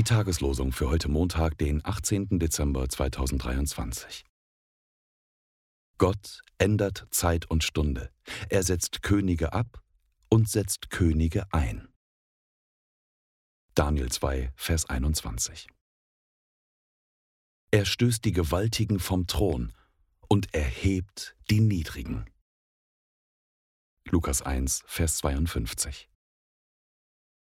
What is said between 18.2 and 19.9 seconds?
die Gewaltigen vom Thron